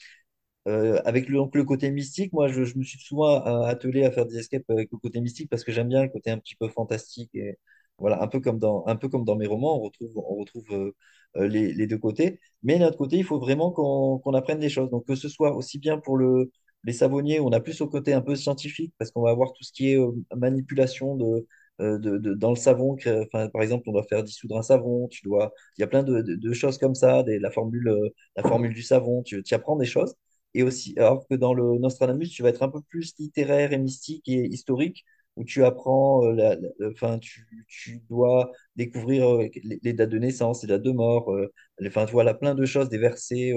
Euh, 0.67 1.01
avec 1.05 1.29
le, 1.29 1.37
donc, 1.37 1.55
le 1.55 1.63
côté 1.63 1.91
mystique, 1.91 2.33
moi, 2.33 2.47
je, 2.49 2.63
je 2.65 2.77
me 2.77 2.83
suis 2.83 2.99
souvent 2.99 3.41
attelé 3.65 4.03
à 4.05 4.11
faire 4.11 4.25
des 4.25 4.37
escapes 4.39 4.69
avec 4.69 4.91
le 4.91 4.97
côté 4.97 5.21
mystique 5.21 5.49
parce 5.49 5.63
que 5.63 5.71
j'aime 5.71 5.87
bien 5.89 6.03
le 6.03 6.09
côté 6.09 6.31
un 6.31 6.37
petit 6.39 6.55
peu 6.55 6.67
fantastique 6.69 7.31
et 7.35 7.57
voilà, 7.97 8.21
un 8.21 8.27
peu 8.27 8.39
comme 8.39 8.59
dans, 8.59 8.83
un 8.87 8.95
peu 8.95 9.09
comme 9.09 9.23
dans 9.25 9.35
mes 9.35 9.47
romans, 9.47 9.77
on 9.77 9.81
retrouve, 9.83 10.11
on 10.17 10.35
retrouve 10.35 10.65
euh, 10.71 10.91
euh, 11.37 11.47
les, 11.47 11.73
les 11.73 11.87
deux 11.87 11.97
côtés. 11.97 12.39
Mais 12.63 12.79
d'un 12.79 12.87
autre 12.87 12.97
côté, 12.97 13.17
il 13.17 13.23
faut 13.23 13.39
vraiment 13.39 13.71
qu'on 13.71 14.33
apprenne 14.33 14.59
des 14.59 14.69
choses. 14.69 14.89
Donc, 14.89 15.05
que 15.07 15.15
ce 15.15 15.29
soit 15.29 15.55
aussi 15.55 15.79
bien 15.79 15.97
pour 15.99 16.17
le, 16.17 16.51
les 16.83 16.93
savonniers, 16.93 17.39
on 17.39 17.51
a 17.51 17.59
plus 17.59 17.81
au 17.81 17.87
côté 17.87 18.13
un 18.13 18.21
peu 18.21 18.35
scientifique 18.35 18.93
parce 18.97 19.11
qu'on 19.11 19.21
va 19.23 19.31
avoir 19.31 19.51
tout 19.53 19.63
ce 19.63 19.71
qui 19.71 19.91
est 19.91 19.99
euh, 19.99 20.11
manipulation 20.35 21.15
de, 21.15 21.45
de, 21.79 22.33
dans 22.33 22.49
le 22.51 22.55
savon. 22.55 22.95
que- 22.95 23.23
Enfin, 23.25 23.49
par 23.49 23.61
exemple, 23.61 23.83
on 23.89 23.91
doit 23.93 24.03
faire 24.03 24.23
dissoudre 24.23 24.57
un 24.57 24.61
savon, 24.61 25.07
tu 25.09 25.21
dois, 25.23 25.53
il 25.77 25.81
y 25.81 25.83
a 25.83 25.87
plein 25.87 26.03
de, 26.03 26.21
de- 26.21 26.53
choses 26.53 26.77
comme 26.77 26.95
ça, 26.95 27.23
des- 27.23 27.39
la 27.39 27.51
formule, 27.51 28.11
la 28.35 28.43
formule 28.43 28.73
du 28.73 28.81
savon, 28.83 29.21
tu, 29.23 29.43
tu 29.43 29.53
apprends 29.53 29.75
des 29.75 29.85
choses. 29.85 30.15
Et 30.53 30.63
aussi, 30.63 30.93
alors 30.97 31.27
que 31.27 31.35
dans 31.35 31.53
le 31.53 31.77
Nostradamus, 31.77 32.29
tu 32.29 32.41
vas 32.41 32.49
être 32.49 32.63
un 32.63 32.69
peu 32.69 32.81
plus 32.81 33.13
littéraire 33.19 33.73
et 33.73 33.77
mystique 33.77 34.27
et 34.27 34.45
historique, 34.47 35.03
où 35.37 35.43
tu 35.45 35.63
apprends, 35.63 36.25
euh, 36.25 36.55
enfin, 36.91 37.19
tu, 37.19 37.47
tu 37.67 38.01
dois 38.09 38.51
découvrir 38.75 39.35
euh, 39.35 39.47
les, 39.83 39.93
dates 39.93 40.09
de 40.09 40.17
naissance, 40.17 40.63
les 40.63 40.67
dates 40.67 40.81
de 40.83 40.91
mort, 40.91 41.31
euh, 41.31 41.53
enfin, 41.85 42.05
voilà, 42.05 42.33
plein 42.33 42.55
de 42.55 42.65
choses, 42.65 42.89
des 42.89 42.97
versets, 42.97 43.53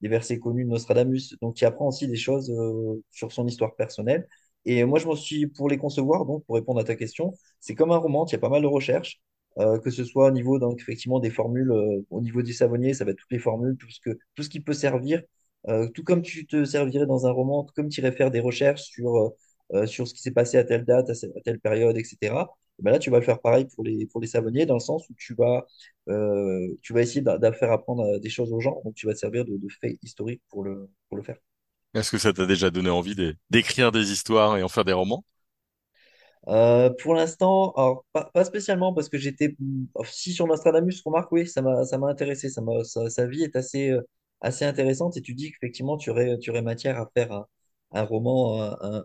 des 0.00 0.08
versets 0.08 0.38
connus 0.38 0.64
de 0.64 0.70
Nostradamus. 0.70 1.36
Donc, 1.42 1.54
tu 1.56 1.64
apprends 1.64 1.88
aussi 1.88 2.06
des 2.08 2.16
choses 2.16 2.52
sur 3.10 3.32
son 3.32 3.46
histoire 3.46 3.74
personnelle. 3.74 4.26
Et 4.64 4.84
moi, 4.84 4.98
je 4.98 5.06
m'en 5.06 5.16
suis, 5.16 5.46
pour 5.46 5.68
les 5.68 5.78
concevoir, 5.78 6.26
donc, 6.26 6.44
pour 6.46 6.54
répondre 6.56 6.80
à 6.80 6.84
ta 6.84 6.94
question, 6.96 7.34
c'est 7.60 7.74
comme 7.74 7.92
un 7.92 7.96
roman, 7.98 8.24
il 8.26 8.32
y 8.32 8.34
a 8.36 8.38
pas 8.38 8.48
mal 8.48 8.62
de 8.62 8.66
recherches. 8.66 9.20
que 9.84 9.90
ce 9.90 10.04
soit 10.04 10.28
au 10.28 10.30
niveau 10.32 10.58
donc 10.58 10.80
effectivement 10.80 11.18
des 11.20 11.30
formules 11.30 11.72
au 12.10 12.20
niveau 12.20 12.42
du 12.42 12.52
savonnier 12.52 12.92
ça 12.94 13.04
va 13.06 13.12
être 13.12 13.18
toutes 13.18 13.32
les 13.32 13.38
formules 13.38 13.76
tout 13.78 13.90
ce 13.90 14.00
que 14.04 14.10
tout 14.34 14.42
ce 14.42 14.50
qui 14.50 14.60
peut 14.60 14.74
servir 14.74 15.22
tout 15.94 16.04
comme 16.04 16.22
tu 16.22 16.46
te 16.46 16.64
servirais 16.64 17.06
dans 17.06 17.26
un 17.26 17.30
roman, 17.32 17.66
comme 17.74 17.88
tu 17.88 18.00
irais 18.00 18.12
faire 18.12 18.30
des 18.30 18.40
recherches 18.40 18.82
sur, 18.82 19.32
euh, 19.74 19.86
sur 19.86 20.06
ce 20.08 20.14
qui 20.14 20.20
s'est 20.22 20.30
passé 20.32 20.58
à 20.58 20.64
telle 20.64 20.84
date, 20.84 21.10
à, 21.10 21.14
telle 21.44 21.60
période, 21.60 21.96
etc. 21.96 22.54
Et 22.78 22.82
ben 22.82 22.90
là, 22.92 22.98
tu 22.98 23.10
vas 23.10 23.18
le 23.18 23.24
faire 23.24 23.40
pareil 23.40 23.66
pour 23.74 23.84
les, 23.84 24.06
pour 24.06 24.20
les 24.20 24.26
savonniers, 24.26 24.66
dans 24.66 24.74
le 24.74 24.80
sens 24.80 25.08
où 25.08 25.14
tu 25.16 25.34
vas, 25.34 25.66
euh, 26.08 26.68
tu 26.82 26.92
vas 26.92 27.00
essayer 27.02 27.22
de 27.22 27.50
faire 27.52 27.72
apprendre 27.72 28.02
euh, 28.04 28.18
des 28.18 28.28
choses 28.30 28.52
aux 28.52 28.60
gens. 28.60 28.80
Donc, 28.84 28.94
tu 28.94 29.06
vas 29.06 29.14
te 29.14 29.18
servir 29.18 29.44
de, 29.44 29.56
de 29.56 29.68
faits 29.80 29.98
historiques 30.02 30.42
pour 30.50 30.62
le, 30.64 30.88
pour 31.08 31.16
le 31.16 31.22
faire. 31.22 31.36
Est-ce 31.94 32.12
que 32.12 32.18
ça 32.18 32.32
t'a 32.32 32.46
déjà 32.46 32.70
donné 32.70 32.90
envie 32.90 33.16
d'é- 33.16 33.34
d'écrire 33.50 33.90
des 33.90 34.12
histoires 34.12 34.56
et 34.56 34.62
en 34.62 34.68
faire 34.68 34.84
des 34.84 34.92
romans? 34.92 35.24
Euh, 36.48 36.90
pour 37.02 37.14
l'instant, 37.14 37.74
pas, 38.12 38.24
pas 38.32 38.44
spécialement 38.44 38.92
parce 38.94 39.08
que 39.08 39.18
j'étais. 39.18 39.56
Si 40.04 40.32
sur 40.32 40.46
Nostradamus, 40.46 41.02
remarque, 41.04 41.32
oui, 41.32 41.46
ça 41.46 41.62
m'a, 41.62 41.84
ça 41.84 41.98
m'a 41.98 42.08
intéressé. 42.08 42.48
Ça 42.50 42.60
m'a, 42.60 42.84
sa, 42.84 43.26
vie 43.26 43.42
est 43.42 43.56
assez, 43.56 43.92
assez 44.40 44.64
intéressante 44.64 45.16
et 45.16 45.22
tu 45.22 45.34
dis 45.34 45.50
qu'effectivement, 45.50 45.96
tu 45.96 46.10
aurais, 46.10 46.38
tu 46.38 46.50
aurais 46.50 46.62
matière 46.62 46.98
à 47.00 47.10
faire 47.14 47.32
un, 47.32 47.46
un 47.92 48.02
roman, 48.04 48.60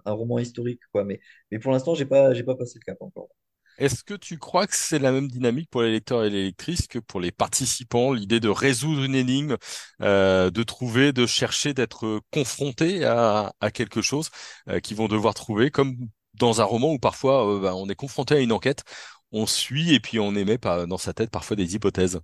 un, 0.05 0.11
roman 0.13 0.39
historique, 0.39 0.81
quoi. 0.91 1.03
Mais, 1.05 1.19
mais 1.51 1.59
pour 1.59 1.71
l'instant, 1.71 1.95
j'ai 1.95 2.05
pas, 2.05 2.33
j'ai 2.33 2.43
pas 2.43 2.55
passé 2.55 2.79
le 2.79 2.85
cap 2.85 3.01
encore. 3.01 3.29
Est-ce 3.77 4.03
que 4.03 4.13
tu 4.13 4.38
crois 4.38 4.67
que 4.67 4.75
c'est 4.75 5.00
la 5.00 5.11
même 5.11 5.27
dynamique 5.27 5.69
pour 5.71 5.81
les 5.81 5.91
lecteurs 5.91 6.23
et 6.23 6.29
les 6.29 6.43
lectrices 6.43 6.88
que 6.88 7.00
pour 7.00 7.19
les 7.19 7.31
participants, 7.31 8.13
l'idée 8.13 8.39
de 8.39 8.50
résoudre 8.50 9.03
une 9.03 9.15
énigme, 9.15 9.57
euh, 10.01 10.51
de 10.51 10.63
trouver, 10.63 11.13
de 11.13 11.25
chercher, 11.25 11.73
d'être 11.73 12.21
confronté 12.31 13.03
à, 13.05 13.53
à 13.59 13.71
quelque 13.71 14.01
chose 14.03 14.29
euh, 14.69 14.79
qu'ils 14.79 14.97
vont 14.97 15.07
devoir 15.07 15.33
trouver, 15.33 15.71
comme 15.71 15.97
dans 16.35 16.61
un 16.61 16.63
roman 16.65 16.91
où 16.93 17.00
parfois 17.00 17.55
euh, 17.57 17.59
bah, 17.59 17.75
on 17.75 17.89
est 17.89 17.95
confronté 17.95 18.35
à 18.35 18.39
une 18.39 18.51
enquête, 18.51 18.83
on 19.31 19.47
suit 19.47 19.93
et 19.95 20.00
puis 20.00 20.19
on 20.19 20.35
émet 20.35 20.57
dans 20.59 20.97
sa 21.00 21.13
tête 21.13 21.31
parfois 21.31 21.55
des 21.55 21.73
hypothèses? 21.75 22.21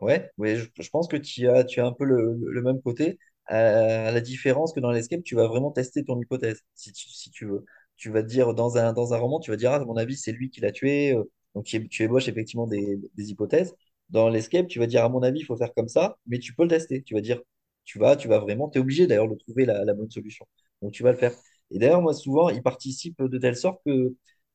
Ouais, 0.00 0.30
ouais, 0.38 0.56
je, 0.56 0.66
je 0.80 0.90
pense 0.90 1.08
que 1.08 1.16
tu 1.16 1.48
as, 1.48 1.64
tu 1.64 1.80
as 1.80 1.86
un 1.86 1.92
peu 1.92 2.04
le, 2.04 2.36
le 2.40 2.62
même 2.62 2.80
côté. 2.82 3.18
Euh, 3.50 4.08
à 4.08 4.12
la 4.12 4.20
différence 4.20 4.72
que 4.74 4.80
dans 4.80 4.90
l'escape, 4.90 5.22
tu 5.24 5.34
vas 5.34 5.46
vraiment 5.46 5.70
tester 5.70 6.04
ton 6.04 6.20
hypothèse, 6.20 6.62
si 6.74 6.92
tu, 6.92 7.08
si 7.08 7.30
tu 7.30 7.46
veux. 7.46 7.64
Tu 7.96 8.10
vas 8.10 8.22
dire, 8.22 8.54
dans 8.54 8.76
un, 8.76 8.92
dans 8.92 9.14
un 9.14 9.18
roman, 9.18 9.40
tu 9.40 9.50
vas 9.50 9.56
dire, 9.56 9.72
ah, 9.72 9.76
à 9.76 9.84
mon 9.84 9.96
avis, 9.96 10.16
c'est 10.16 10.32
lui 10.32 10.50
qui 10.50 10.60
l'a 10.60 10.70
tué. 10.72 11.12
euh, 11.14 11.24
Donc, 11.54 11.64
tu, 11.64 11.88
tu 11.88 12.02
ébauches 12.04 12.28
effectivement 12.28 12.66
des, 12.66 12.98
des 13.14 13.30
hypothèses. 13.30 13.74
Dans 14.10 14.28
l'escape, 14.28 14.68
tu 14.68 14.78
vas 14.78 14.86
dire, 14.86 15.04
à 15.04 15.08
mon 15.08 15.22
avis, 15.22 15.40
il 15.40 15.44
faut 15.44 15.56
faire 15.56 15.72
comme 15.74 15.88
ça, 15.88 16.18
mais 16.26 16.38
tu 16.38 16.54
peux 16.54 16.62
le 16.64 16.68
tester. 16.68 17.02
Tu 17.02 17.14
vas 17.14 17.20
dire, 17.20 17.40
tu 17.84 17.98
vas, 17.98 18.16
tu 18.16 18.28
vas 18.28 18.38
vraiment, 18.38 18.68
tu 18.68 18.78
es 18.78 18.80
obligé 18.80 19.06
d'ailleurs 19.06 19.28
de 19.28 19.34
trouver 19.36 19.64
la, 19.64 19.84
la 19.84 19.94
bonne 19.94 20.10
solution. 20.10 20.46
Donc, 20.82 20.92
tu 20.92 21.02
vas 21.02 21.12
le 21.12 21.18
faire. 21.18 21.32
Et 21.70 21.78
d'ailleurs, 21.78 22.02
moi, 22.02 22.14
souvent, 22.14 22.48
ils 22.50 22.62
participent 22.62 23.22
de 23.22 23.38
telle 23.38 23.56
sorte 23.56 23.80
que 23.84 24.14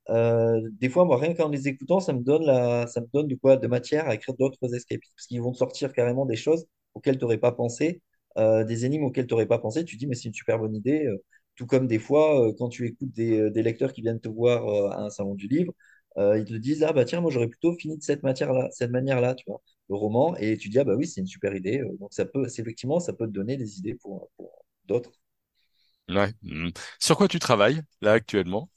euh, 0.09 0.61
des 0.79 0.89
fois, 0.89 1.05
moi, 1.05 1.17
rien 1.17 1.33
qu'en 1.33 1.49
les 1.49 1.67
écoutant, 1.67 1.99
ça 1.99 2.13
me 2.13 2.21
donne 2.21 2.43
la, 2.45 2.87
ça 2.87 3.01
me 3.01 3.07
donne 3.13 3.27
de 3.27 3.35
quoi, 3.35 3.57
de 3.57 3.67
matière 3.67 4.07
à 4.07 4.15
écrire 4.15 4.35
d'autres 4.35 4.73
escapes. 4.75 5.01
Parce 5.15 5.27
qu'ils 5.27 5.41
vont 5.41 5.51
te 5.51 5.57
sortir 5.57 5.93
carrément 5.93 6.25
des 6.25 6.35
choses 6.35 6.65
auxquelles 6.93 7.17
tu 7.17 7.21
n'aurais 7.23 7.37
pas 7.37 7.51
pensé, 7.51 8.01
euh, 8.37 8.63
des 8.63 8.85
énigmes 8.85 9.03
auxquelles 9.05 9.27
tu 9.27 9.33
n'aurais 9.33 9.45
pas 9.47 9.59
pensé. 9.59 9.85
Tu 9.85 9.95
te 9.95 9.99
dis, 9.99 10.07
mais 10.07 10.15
c'est 10.15 10.27
une 10.29 10.33
super 10.33 10.59
bonne 10.59 10.75
idée. 10.75 11.05
Euh, 11.05 11.23
tout 11.55 11.65
comme 11.67 11.87
des 11.87 11.99
fois, 11.99 12.47
euh, 12.49 12.53
quand 12.57 12.69
tu 12.69 12.87
écoutes 12.87 13.11
des, 13.11 13.49
des 13.51 13.63
lecteurs 13.63 13.93
qui 13.93 14.01
viennent 14.01 14.19
te 14.19 14.29
voir 14.29 14.67
à 14.93 15.03
un 15.05 15.09
salon 15.09 15.35
du 15.35 15.47
livre, 15.47 15.73
ils 16.17 16.45
te 16.45 16.53
disent, 16.53 16.83
ah 16.83 16.93
bah 16.93 17.05
tiens, 17.05 17.21
moi 17.21 17.31
j'aurais 17.31 17.47
plutôt 17.47 17.73
fini 17.75 17.97
de 17.97 18.03
cette 18.03 18.23
matière-là, 18.23 18.69
cette 18.71 18.91
manière-là, 18.91 19.33
tu 19.35 19.45
vois, 19.47 19.61
le 19.89 19.95
roman. 19.95 20.35
Et 20.37 20.57
tu 20.57 20.69
dis, 20.69 20.79
ah 20.79 20.83
bah 20.83 20.95
oui, 20.95 21.07
c'est 21.07 21.21
une 21.21 21.27
super 21.27 21.55
idée. 21.55 21.81
Donc 21.99 22.13
ça 22.13 22.25
peut, 22.25 22.45
effectivement, 22.45 22.99
ça 22.99 23.13
peut 23.13 23.25
te 23.27 23.31
donner 23.31 23.57
des 23.57 23.79
idées 23.79 23.95
pour, 23.95 24.29
pour 24.37 24.65
d'autres. 24.85 25.11
Ouais. 26.09 26.33
Mm. 26.41 26.69
Sur 26.99 27.17
quoi 27.17 27.27
tu 27.27 27.39
travailles 27.39 27.81
là 28.01 28.13
actuellement? 28.13 28.69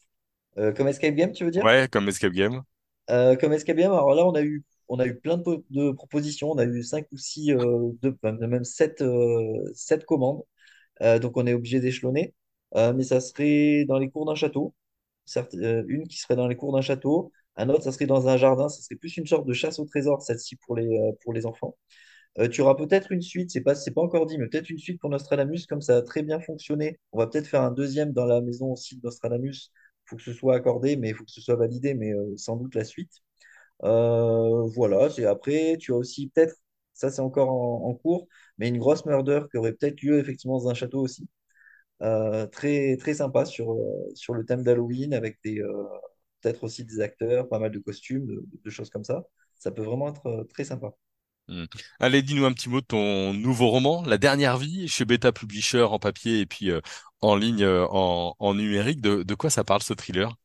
Euh, 0.59 0.73
comme 0.73 0.89
escape 0.89 1.15
game, 1.15 1.33
tu 1.33 1.45
veux 1.45 1.51
dire? 1.51 1.65
Ouais, 1.65 1.89
comme 1.91 2.09
escape 2.09 2.33
game. 2.33 2.63
Euh, 3.11 3.37
comme 3.37 3.53
escape 3.53 3.77
game, 3.77 3.93
alors 3.93 4.15
là, 4.15 4.27
on 4.27 4.35
a 4.35 4.43
eu, 4.43 4.65
on 4.88 4.99
a 4.99 5.07
eu 5.07 5.16
plein 5.19 5.37
de, 5.38 5.43
po- 5.43 5.64
de 5.71 5.90
propositions. 5.93 6.50
On 6.52 6.59
a 6.59 6.64
eu 6.64 6.83
cinq 6.83 7.07
ou 7.12 7.16
six, 7.16 7.52
euh, 7.52 7.90
de, 8.02 8.16
même 8.47 8.64
sept, 8.64 9.02
euh, 9.02 9.64
commandes. 10.07 10.43
Euh, 11.02 11.19
donc, 11.19 11.37
on 11.37 11.47
est 11.47 11.55
obligé 11.55 11.81
d'échelonner. 11.81 12.35
mais 12.75 13.05
ça 13.05 13.21
serait 13.21 13.85
dans 13.87 13.99
les 13.99 14.11
cours 14.11 14.26
d'un 14.26 14.35
château. 14.35 14.75
Certes, 15.26 15.55
une 15.55 16.09
qui 16.09 16.19
serait 16.19 16.37
dans 16.37 16.49
les 16.49 16.57
cours 16.57 16.73
d'un 16.73 16.83
château, 16.83 17.33
un 17.57 17.69
autre, 17.71 17.85
ça 17.85 17.93
serait 17.93 18.07
dans 18.07 18.28
un 18.28 18.37
jardin. 18.37 18.69
Ça 18.69 18.83
serait 18.83 18.97
plus 18.97 19.16
une 19.16 19.26
sorte 19.26 19.47
de 19.47 19.52
chasse 19.55 19.78
au 19.81 19.87
trésor, 19.87 20.23
celle-ci 20.23 20.57
pour 20.57 20.76
les, 20.76 21.47
enfants. 21.47 21.76
Tu 22.52 22.61
auras 22.62 22.75
peut-être 22.75 23.12
une 23.12 23.23
suite, 23.23 23.50
c'est 23.50 23.62
pas, 23.62 23.75
c'est 23.75 23.93
pas 23.93 24.02
encore 24.02 24.26
dit, 24.26 24.38
mais 24.38 24.47
peut-être 24.49 24.71
une 24.71 24.78
suite 24.78 25.00
pour 25.00 25.11
Nostradamus, 25.11 25.66
comme 25.66 25.81
ça 25.81 25.97
a 25.99 26.02
très 26.02 26.23
bien 26.23 26.40
fonctionné. 26.40 26.99
On 27.12 27.19
va 27.19 27.26
peut-être 27.28 27.47
faire 27.49 27.62
un 27.62 27.73
deuxième 27.73 28.12
dans 28.12 28.26
la 28.26 28.40
maison 28.43 28.73
aussi 28.73 28.97
de 28.97 29.02
Nostradamus. 29.02 29.73
Il 30.07 30.11
faut 30.11 30.16
que 30.16 30.23
ce 30.23 30.33
soit 30.35 30.55
accordé, 30.57 30.97
mais 30.97 31.11
il 31.11 31.14
faut 31.14 31.25
que 31.25 31.31
ce 31.31 31.40
soit 31.40 31.57
validé, 31.57 31.95
mais 31.95 32.12
sans 32.37 32.57
doute 32.57 32.75
la 32.75 32.85
suite. 32.85 33.23
Euh, 33.85 34.66
voilà, 34.75 35.11
c'est 35.11 35.25
après, 35.26 35.76
tu 35.78 35.92
as 35.92 35.97
aussi 35.97 36.28
peut-être, 36.28 36.56
ça 36.95 37.11
c'est 37.11 37.21
encore 37.21 37.50
en, 37.50 37.88
en 37.88 37.95
cours, 37.95 38.26
mais 38.59 38.68
une 38.68 38.78
grosse 38.78 39.04
murder 39.06 39.42
qui 39.50 39.59
aurait 39.59 39.73
peut-être 39.75 40.00
lieu 40.02 40.18
effectivement 40.18 40.59
dans 40.59 40.68
un 40.71 40.75
château 40.75 41.00
aussi. 41.02 41.28
Euh, 42.02 42.47
très, 42.49 42.97
très 42.99 43.14
sympa 43.14 43.45
sur, 43.47 43.73
euh, 43.73 44.11
sur 44.14 44.35
le 44.35 44.45
thème 44.47 44.62
d'Halloween 44.64 45.14
avec 45.14 45.38
des, 45.45 45.62
peut-être 46.40 46.64
aussi 46.64 46.85
des 46.85 47.00
acteurs, 47.00 47.49
pas 47.49 47.59
mal 47.59 47.71
de 47.73 47.78
costumes, 47.78 48.26
de, 48.26 48.45
de 48.64 48.71
choses 48.71 48.90
comme 48.90 49.04
ça. 49.04 49.25
Ça 49.56 49.71
peut 49.73 49.83
vraiment 49.83 50.09
être 50.11 50.47
très 50.54 50.64
sympa. 50.64 50.92
Hmm. 51.49 51.64
Allez, 52.00 52.23
dis-nous 52.23 52.45
un 52.45 52.52
petit 52.52 52.68
mot 52.68 52.80
de 52.80 52.87
ton 52.87 53.33
nouveau 53.33 53.68
roman, 53.71 54.02
La 54.02 54.18
dernière 54.18 54.59
vie, 54.59 54.88
chez 54.88 55.04
Beta 55.04 55.30
Publisher 55.33 55.83
en 55.85 56.00
papier 56.00 56.40
et 56.40 56.47
puis 56.47 56.71
euh, 56.73 56.80
en 57.21 57.37
ligne 57.37 57.62
euh, 57.62 57.87
en, 57.88 58.35
en 58.38 58.54
numérique. 58.54 59.00
De, 59.00 59.23
de 59.23 59.35
quoi 59.37 59.49
ça 59.50 59.62
parle 59.62 59.83
ce 59.83 59.92
thriller? 59.95 60.37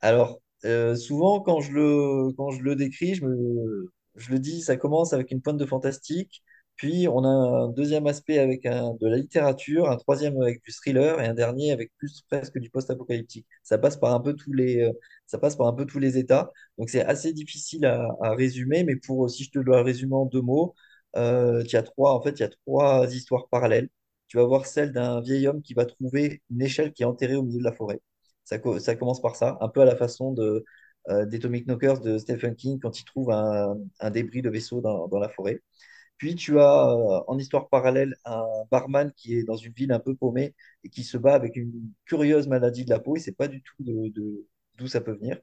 Alors, 0.00 0.40
euh, 0.66 0.96
souvent, 0.96 1.40
quand 1.40 1.60
je 1.60 1.72
le, 1.72 2.32
quand 2.36 2.50
je 2.50 2.62
le 2.62 2.76
décris, 2.76 3.14
je 3.14 3.24
me, 3.24 3.92
je 4.16 4.30
le 4.32 4.38
dis, 4.38 4.62
ça 4.62 4.76
commence 4.76 5.12
avec 5.12 5.30
une 5.30 5.40
pointe 5.42 5.58
de 5.58 5.66
fantastique, 5.66 6.42
puis 6.76 7.08
on 7.08 7.24
a 7.24 7.28
un 7.28 7.68
deuxième 7.68 8.06
aspect 8.06 8.38
avec 8.38 8.66
un, 8.66 8.94
de 9.00 9.06
la 9.08 9.16
littérature, 9.16 9.90
un 9.90 9.96
troisième 9.96 10.40
avec 10.42 10.62
du 10.62 10.72
thriller 10.72 11.20
et 11.20 11.26
un 11.26 11.34
dernier 11.34 11.72
avec 11.72 11.92
plus 11.96 12.22
presque 12.28 12.58
du 12.58 12.70
post-apocalyptique. 12.70 13.46
Ça 13.62 13.78
passe 13.78 13.96
par 13.96 14.14
un 14.14 14.20
peu 14.20 14.34
tous 14.34 14.52
les, 14.52 14.82
euh, 14.82 14.92
ça 15.26 15.38
passe 15.38 15.56
par 15.56 15.66
un 15.68 15.72
peu 15.72 15.86
tous 15.86 15.98
les 15.98 16.18
états. 16.18 16.52
Donc, 16.78 16.90
c'est 16.90 17.04
assez 17.04 17.32
difficile 17.32 17.86
à, 17.86 18.34
résumer, 18.34 18.84
mais 18.84 18.96
pour, 18.96 19.30
si 19.30 19.44
je 19.44 19.50
te 19.50 19.58
dois 19.58 19.82
résumer 19.82 20.14
en 20.14 20.26
deux 20.26 20.42
mots, 20.42 20.74
euh, 21.16 21.62
il 21.64 21.72
y 21.72 21.76
a 21.76 21.82
trois, 21.82 22.12
en 22.14 22.22
fait, 22.22 22.32
il 22.32 22.40
y 22.40 22.44
a 22.44 22.50
trois 22.66 23.12
histoires 23.14 23.48
parallèles. 23.48 23.88
Tu 24.28 24.36
vas 24.36 24.44
voir 24.44 24.66
celle 24.66 24.92
d'un 24.92 25.20
vieil 25.20 25.46
homme 25.48 25.62
qui 25.62 25.74
va 25.74 25.86
trouver 25.86 26.42
une 26.50 26.62
échelle 26.62 26.92
qui 26.92 27.02
est 27.02 27.06
enterrée 27.06 27.36
au 27.36 27.42
milieu 27.42 27.58
de 27.58 27.64
la 27.64 27.72
forêt. 27.72 28.00
Ça, 28.46 28.58
co- 28.60 28.80
ça 28.80 28.96
commence 28.96 29.22
par 29.22 29.36
ça, 29.36 29.58
un 29.62 29.68
peu 29.70 29.82
à 29.82 29.86
la 29.86 29.96
façon 29.96 30.32
de, 30.32 30.64
euh, 31.10 31.26
d'Atomic 31.26 31.66
Knockers 31.68 32.00
de 32.00 32.18
Stephen 32.18 32.56
King 32.56 32.80
quand 32.80 33.00
il 33.00 33.04
trouve 33.06 33.32
un, 33.32 33.76
débris 34.12 34.42
de 34.42 34.50
vaisseau 34.50 34.80
dans, 34.82 35.08
la 35.20 35.28
forêt. 35.30 35.62
Puis 36.18 36.34
tu 36.36 36.58
as 36.60 36.90
euh, 36.90 37.20
en 37.28 37.38
histoire 37.38 37.68
parallèle 37.68 38.16
un 38.24 38.44
barman 38.70 39.12
qui 39.16 39.36
est 39.36 39.44
dans 39.44 39.56
une 39.56 39.72
ville 39.72 39.92
un 39.92 40.00
peu 40.00 40.14
paumée 40.16 40.54
et 40.84 40.88
qui 40.90 41.04
se 41.04 41.18
bat 41.18 41.34
avec 41.34 41.56
une 41.56 41.92
curieuse 42.06 42.48
maladie 42.48 42.84
de 42.84 42.90
la 42.90 43.00
peau. 43.00 43.16
Ne 43.16 43.20
sait 43.20 43.32
pas 43.32 43.48
du 43.48 43.62
tout 43.62 43.74
de, 43.80 44.08
de- 44.10 44.46
d'où 44.78 44.86
ça 44.88 45.00
peut 45.00 45.12
venir. 45.14 45.38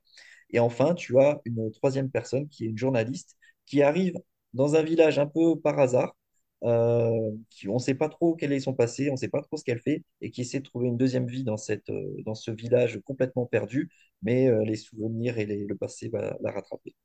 Et 0.51 0.59
enfin, 0.59 0.93
tu 0.95 1.19
as 1.19 1.41
une 1.45 1.71
troisième 1.71 2.09
personne 2.11 2.47
qui 2.49 2.65
est 2.65 2.69
une 2.69 2.77
journaliste 2.77 3.37
qui 3.65 3.81
arrive 3.83 4.15
dans 4.53 4.75
un 4.75 4.83
village 4.83 5.19
un 5.19 5.27
peu 5.27 5.59
par 5.59 5.79
hasard. 5.79 6.15
Euh, 6.63 7.31
qui, 7.49 7.67
on 7.69 7.75
ne 7.75 7.79
sait 7.79 7.95
pas 7.95 8.09
trop 8.09 8.35
quel 8.35 8.53
est 8.53 8.59
son 8.59 8.73
passé, 8.73 9.09
on 9.09 9.13
ne 9.13 9.17
sait 9.17 9.27
pas 9.29 9.41
trop 9.41 9.57
ce 9.57 9.63
qu'elle 9.63 9.79
fait, 9.81 10.03
et 10.21 10.31
qui 10.31 10.41
essaie 10.41 10.59
de 10.59 10.63
trouver 10.65 10.87
une 10.87 10.97
deuxième 10.97 11.27
vie 11.27 11.43
dans, 11.43 11.57
cette, 11.57 11.89
euh, 11.89 12.15
dans 12.25 12.35
ce 12.35 12.51
village 12.51 12.99
complètement 13.05 13.45
perdu, 13.45 13.89
mais 14.21 14.47
euh, 14.49 14.63
les 14.65 14.75
souvenirs 14.77 15.37
et 15.39 15.45
les- 15.45 15.65
le 15.65 15.75
passé 15.75 16.09
va 16.09 16.37
la 16.41 16.51
rattraper. 16.51 16.95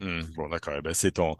Hmm, 0.00 0.22
bon, 0.36 0.48
d'accord. 0.48 0.74
Eh 0.76 0.82
ben, 0.82 0.94
c'est 0.94 1.18
en, 1.18 1.36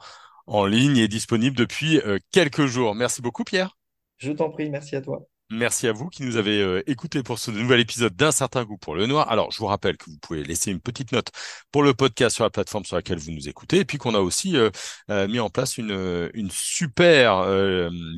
en 0.46 0.66
ligne 0.66 0.96
et 0.98 1.08
disponible 1.08 1.56
depuis 1.56 1.98
euh, 2.00 2.18
quelques 2.32 2.66
jours. 2.66 2.94
Merci 2.94 3.22
beaucoup, 3.22 3.44
Pierre. 3.44 3.76
Je 4.18 4.30
t'en 4.30 4.50
prie, 4.50 4.68
merci 4.68 4.94
à 4.94 5.00
toi. 5.00 5.26
Merci 5.50 5.86
à 5.86 5.92
vous 5.92 6.08
qui 6.08 6.24
nous 6.24 6.36
avez 6.36 6.60
euh, 6.60 6.82
écoutés 6.90 7.22
pour 7.22 7.38
ce 7.38 7.52
nouvel 7.52 7.78
épisode 7.78 8.16
d'Un 8.16 8.32
certain 8.32 8.64
goût 8.64 8.78
pour 8.78 8.96
le 8.96 9.06
noir. 9.06 9.30
Alors, 9.30 9.52
je 9.52 9.58
vous 9.58 9.66
rappelle 9.66 9.96
que 9.96 10.10
vous 10.10 10.18
pouvez 10.18 10.42
laisser 10.42 10.72
une 10.72 10.80
petite 10.80 11.12
note 11.12 11.28
pour 11.70 11.84
le 11.84 11.94
podcast 11.94 12.34
sur 12.34 12.42
la 12.42 12.50
plateforme 12.50 12.84
sur 12.84 12.96
laquelle 12.96 13.18
vous 13.18 13.30
nous 13.30 13.48
écoutez, 13.48 13.78
et 13.78 13.84
puis 13.84 13.96
qu'on 13.96 14.16
a 14.16 14.18
aussi 14.18 14.56
euh, 14.56 14.70
euh, 15.08 15.28
mis 15.28 15.38
en 15.38 15.48
place 15.48 15.78
une, 15.78 16.30
une 16.34 16.50
super 16.50 17.46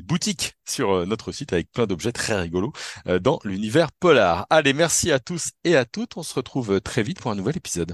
boutique 0.05 0.53
sur 0.67 1.05
notre 1.05 1.31
site 1.31 1.53
avec 1.53 1.71
plein 1.71 1.85
d'objets 1.85 2.11
très 2.11 2.39
rigolos 2.41 2.73
dans 3.21 3.39
l'univers 3.43 3.91
polar. 3.91 4.47
Allez, 4.49 4.73
merci 4.73 5.11
à 5.11 5.19
tous 5.19 5.51
et 5.63 5.75
à 5.75 5.85
toutes. 5.85 6.17
On 6.17 6.23
se 6.23 6.33
retrouve 6.33 6.81
très 6.81 7.03
vite 7.03 7.21
pour 7.21 7.31
un 7.31 7.35
nouvel 7.35 7.57
épisode. 7.57 7.93